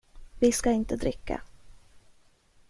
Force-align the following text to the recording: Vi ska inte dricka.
Vi 0.39 0.51
ska 0.51 0.71
inte 0.71 0.95
dricka. 0.95 1.41